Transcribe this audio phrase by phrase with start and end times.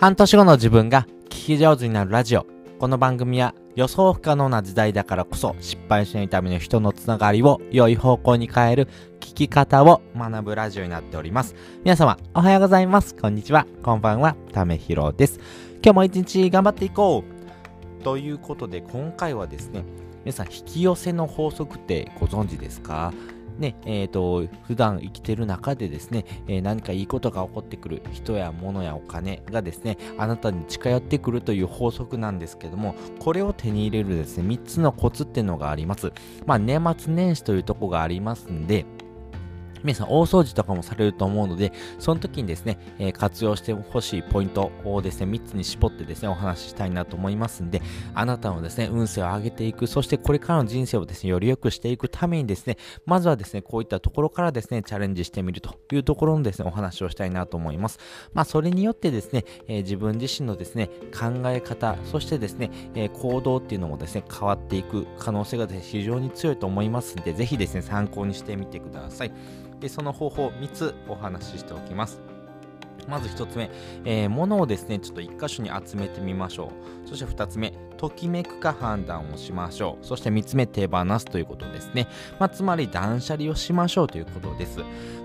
[0.00, 2.46] 半年後の自分が聞き上手になるラジオ。
[2.78, 8.88] この番組は予想不可能な時代だからこそ失敗しないための人のつながりを良い方向に変える
[9.20, 11.54] 聞き方を学ぶラジオになっております。
[11.84, 13.14] 皆様おはようございます。
[13.14, 13.66] こんにちは。
[13.82, 14.36] こんばんは。
[14.54, 15.38] ためひろです。
[15.84, 17.22] 今日も一日頑張っていこ
[18.00, 19.84] うということで今回はですね、
[20.24, 23.12] 皆さん引き寄せの法則ってご存知ですか？
[23.60, 36.12] ね、えっ、ー、と、普段生きてる中でですね、えー、何かいいことが起こってくる人や物やお金がですね、あなたに近寄ってくるという法則なんですけども、これを手に入れるですね、3つのコツっていうのがあります。
[36.46, 38.86] まあ、年末年始というとこがありますんで、
[39.82, 47.82] 皆さん大掃除とかもされると思うので、その時にですね、えー、活用してほしいポイントをですね、3つに絞ってですね、お話ししたいなと思いますんで、
[48.14, 52.76] あなたのですね、運勢を上げていく、そしてこれからの人生をですね、より良くしていくためにですね、
[53.06, 57.98] まずはですね、こういったところからですね、チャレンジしてみるというところのですね、お話をしたいなと思います。
[58.32, 69.32] まあ、それによってですね、えー、自分自身のですね、考え方、そしてですね、えー、行動っていうのもですね、変わっていく可能性がですね、非常に強いと思いますんで、ぜひですね、参考にしてみてください。
[69.88, 72.29] その方法3つお話ししておきます。
[73.08, 73.70] まず1つ目、
[74.04, 76.72] えー、物をですね、ちょっと1箇所に集めてみましょ
[77.04, 77.08] う。
[77.08, 80.06] そして2つ目、ときめくか判断をしましょう。
[80.06, 82.06] そして3つ目、手放すということですね。
[82.38, 84.80] まあ、つまり断捨離をしましょうということです。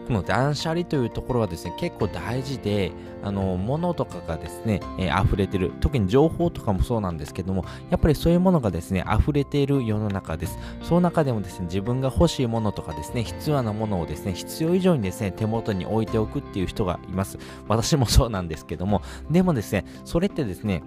[0.08, 2.92] この断捨離というところはですね、結構大事で、
[3.24, 5.72] あの、物とかがですね、えー、溢れてる。
[5.80, 10.60] 特に情報とかもそうなんですけども、やっぱりそういうものがですね、溢れている世の中です。
[10.84, 17.40] その中でもですね、自分が欲しいものとかですね、必要なものをですね、必要以上にですね、手元に置いておくっていう人がいます。
[17.76, 20.84] 私もそうなんですけども、でもですね、それってですね、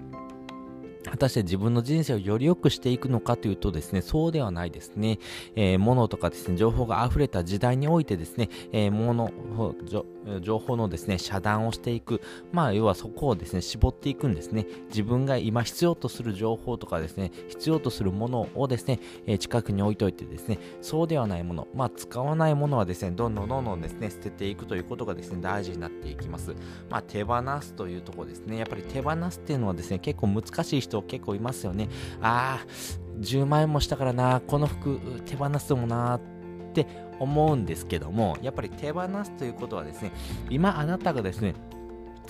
[1.11, 5.19] 果たして自分の人生をより良くしていくのかというとですね、そうではないですね。
[5.57, 9.33] えー、物とかですね、情報が溢れた時代においてですね、えー、物、
[10.41, 12.21] 情報のですね、遮断をしていく。
[12.53, 14.67] まあ、要はそこをですね、絞っていくんですね。
[14.89, 26.55] 自分が今必要とする情報とかですね、必要とするものをですね、えー、近くに置いといてですね、そうではないもの、まあ、使わないものはですね、どんどんどんどんですね、捨てていくということがですね、大事になっていきます。
[26.91, 28.59] まあ、手放すというところですね。
[28.59, 31.89] やっぱり手放すっていうのはですね、結構難しい人結構いますよね。
[32.21, 32.67] ああ、
[33.21, 36.21] 10万円もしたからな、この服手放すもなっ
[36.73, 36.87] て
[37.19, 40.13] 思うんですけども、やっぱり手放すということはですね、
[40.51, 41.55] 今あなたがですね、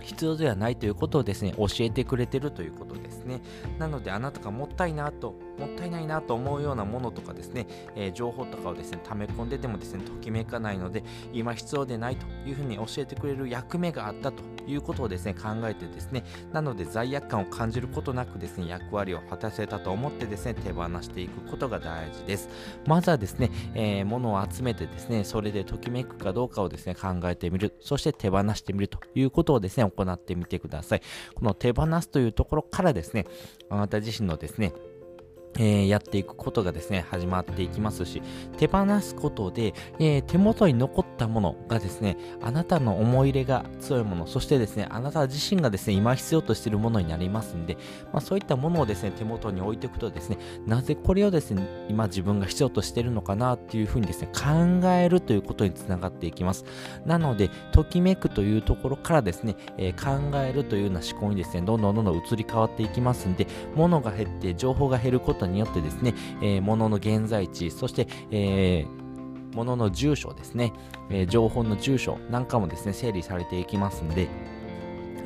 [0.03, 3.41] 必要ではないということをですね、教えてくれてるということですね。
[3.78, 22.49] なので、あなたがもったいなともったいないなと思うようなものとかですね、えー、情報とかをですね、溜め込んでてもですね、ときめかないので、今必要でないというふうに教えてくれる役目があったということをですね、考えてですね、なので罪悪感を感じることなくですね、役割を果たせたと思ってですね、手放していくことが大事です。
[22.87, 27.75] まずはですね、えー、物を集めてですね、それでときめくかどうかをですね、考えてみる。
[27.81, 31.03] そして手放してみるということをですね、行ってみてください。
[31.35, 33.27] この手放すというところからですね、
[33.71, 34.73] あなた自身のですね、
[35.59, 38.23] えー、やっていくことがですね、始まっていきますし、
[38.57, 47.77] 手放すことで、えー、手元に残ったものがですね、あなたの思い入れが強いもの、そしてですね、あなた自身がですね、今必要としているものになりますんで、
[48.13, 56.65] まあ、そういったものをですね、手元に置いておくとですね、なぜこれをですね、今自分が必要としているのかなっていうふうにですね、考えるということにつながっていきます。
[57.05, 70.72] なので、ときめくというところからですね、えー、考えるというような思考にですね、どんどんどんどん移り変わっていきますんで、物が減って、情報が減ることによってですね、えー、物の現在地、そして、えー、物の住所ですね、
[71.10, 74.28] えー、情報の住所なんかもですね、整理されていきますんで、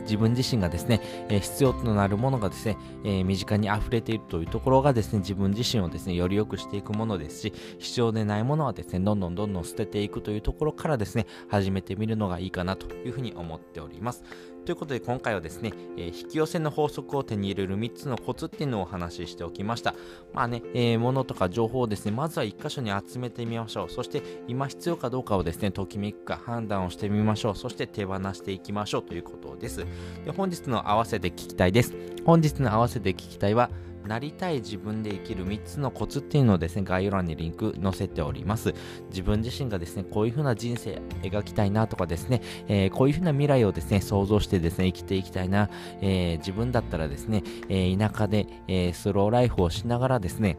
[0.02, 14.24] 自分自身がですね、えー、必要となるものがですね、えー、身近に溢れているというところがですね、自分自身をですね、より良くしていくものですし、必要でないものはですね、どんどんどんどん捨てていくというところからですね、始めてみるのがいいかなというふうに思っております。
[14.64, 19.94] ということで今回はですね、えー、引き寄せの法則を手に入れる3つのコツっていうのをお話ししておきました。
[20.32, 23.90] まあね、えー、物とか情報をですね、まずは1箇所に集めてみましょう。
[23.90, 27.56] そして今必要かどうかをですね、ときめくか判断をしてみましょう。
[27.56, 29.84] そして手放していきましょうということです。
[30.24, 31.94] で本日の合わせて聞きたいです。
[32.24, 33.68] 本日の合わせて聞きたいは、
[34.06, 38.74] なりたい自分で生きる3つのコツっていうのをですね、概要欄にリンク載せております。
[39.10, 45.70] 自分自身がですね、こういう風な人生描きたいなとかですね、えー、こういう風な未来をですね、想像してですね、生きていきたいな、
[46.00, 50.56] えー、自分だったらですね、えー、田舎で、えスローライフをしながらですね、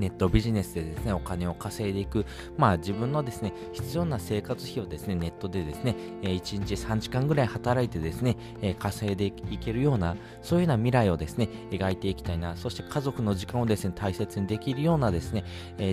[0.00, 2.26] ネットビジネスでですね、お金を稼いでいく、
[2.56, 8.36] まあ自分のですね、必要な生活費をですね、ネットでですね、1日3時間ぐらい働いてですね、
[8.78, 15.44] 稼いでいけるような、そういうような未来をですね、描いていきたいな、そして家族の時間をですね、大切にできるようなですね、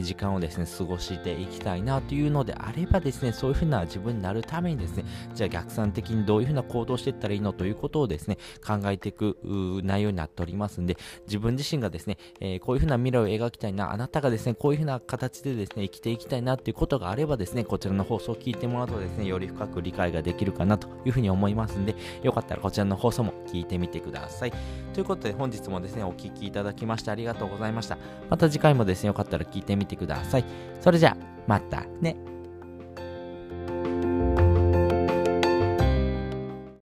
[0.02, 5.06] 時間をですね、過ごしていきたいなというのであればですね、そういうふうな自分になるためにですね、
[5.36, 7.52] じゃあ逆算的にどういうふうな行動していったらいいの？
[7.54, 9.38] ということをですね、考えていく
[9.84, 12.18] 内容になっておりますんで、自分自身がですね、
[12.62, 24.54] こういうふうな未来を描きたいな、あなたがですね、こういうふうな形でですね、生きていきたいなっていうことがあればですね、こちらの放送を聞いてもらうとですね、より深く理解ができるかなというふうに思いますんで、よかったらこちらの放送も聞いてみてください。
[24.94, 27.98] ということで本日もですね、お聴きいただきましてありがとうございました。
[28.30, 30.46] また次回もですね、よかったら聞いてみてください。
[30.80, 32.37] それじゃあ、またね。